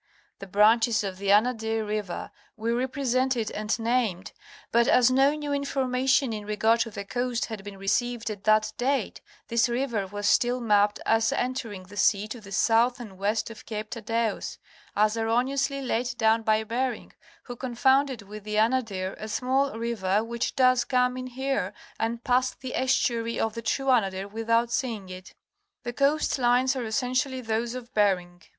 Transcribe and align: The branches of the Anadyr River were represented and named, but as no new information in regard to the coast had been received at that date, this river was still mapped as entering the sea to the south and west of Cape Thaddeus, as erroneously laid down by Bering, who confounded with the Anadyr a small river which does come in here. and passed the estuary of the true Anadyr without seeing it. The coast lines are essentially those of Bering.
The 0.39 0.47
branches 0.47 1.03
of 1.03 1.19
the 1.19 1.27
Anadyr 1.27 1.85
River 1.85 2.31
were 2.57 2.73
represented 2.73 3.51
and 3.51 3.77
named, 3.77 4.31
but 4.71 4.87
as 4.87 5.11
no 5.11 5.35
new 5.35 5.53
information 5.53 6.33
in 6.33 6.43
regard 6.43 6.79
to 6.79 6.89
the 6.89 7.05
coast 7.05 7.45
had 7.45 7.63
been 7.63 7.77
received 7.77 8.31
at 8.31 8.43
that 8.45 8.73
date, 8.79 9.21
this 9.49 9.69
river 9.69 10.07
was 10.07 10.25
still 10.27 10.59
mapped 10.59 10.99
as 11.05 11.31
entering 11.31 11.83
the 11.83 11.97
sea 11.97 12.27
to 12.29 12.41
the 12.41 12.51
south 12.51 12.99
and 12.99 13.19
west 13.19 13.51
of 13.51 13.67
Cape 13.67 13.91
Thaddeus, 13.91 14.57
as 14.95 15.15
erroneously 15.17 15.83
laid 15.83 16.17
down 16.17 16.41
by 16.41 16.63
Bering, 16.63 17.13
who 17.43 17.55
confounded 17.55 18.23
with 18.23 18.43
the 18.43 18.55
Anadyr 18.57 19.15
a 19.19 19.27
small 19.27 19.77
river 19.77 20.23
which 20.23 20.55
does 20.55 20.83
come 20.83 21.15
in 21.15 21.27
here. 21.27 21.75
and 21.99 22.23
passed 22.23 22.61
the 22.61 22.75
estuary 22.75 23.39
of 23.39 23.53
the 23.53 23.61
true 23.61 23.91
Anadyr 23.91 24.25
without 24.27 24.71
seeing 24.71 25.09
it. 25.09 25.35
The 25.83 25.93
coast 25.93 26.39
lines 26.39 26.75
are 26.75 26.85
essentially 26.85 27.41
those 27.41 27.75
of 27.75 27.93
Bering. 27.93 28.41